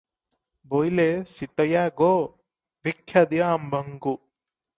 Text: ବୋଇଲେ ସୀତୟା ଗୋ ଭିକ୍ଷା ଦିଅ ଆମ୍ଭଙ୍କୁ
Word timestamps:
ବୋଇଲେ 0.71 1.05
ସୀତୟା 1.33 1.83
ଗୋ 2.01 2.09
ଭିକ୍ଷା 2.89 3.25
ଦିଅ 3.35 3.53
ଆମ୍ଭଙ୍କୁ 3.59 4.17